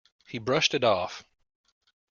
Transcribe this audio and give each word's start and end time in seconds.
He 0.27 0.39
brushed 0.39 0.73
it 0.73 0.83
off. 0.83 1.23